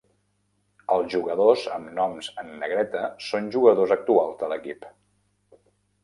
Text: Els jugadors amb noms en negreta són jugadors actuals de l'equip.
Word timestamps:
Els 0.93 1.09
jugadors 1.15 1.65
amb 1.73 1.91
noms 1.99 2.29
en 2.43 2.49
negreta 2.63 3.03
són 3.25 3.51
jugadors 3.57 3.93
actuals 3.97 4.39
de 4.41 4.49
l'equip. 4.55 4.89